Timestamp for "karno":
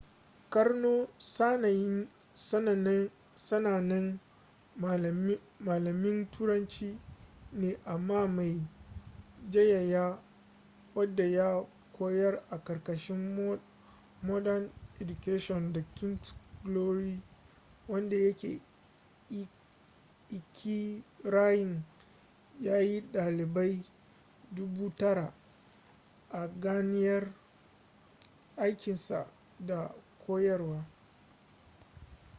0.53-1.07